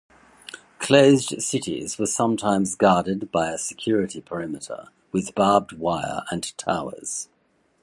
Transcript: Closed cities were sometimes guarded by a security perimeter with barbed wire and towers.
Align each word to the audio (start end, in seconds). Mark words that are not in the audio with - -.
Closed 0.79 1.43
cities 1.43 1.99
were 1.99 2.07
sometimes 2.07 2.73
guarded 2.73 3.31
by 3.31 3.51
a 3.51 3.57
security 3.59 4.19
perimeter 4.19 4.87
with 5.11 5.35
barbed 5.35 5.73
wire 5.73 6.23
and 6.31 6.57
towers. 6.57 7.29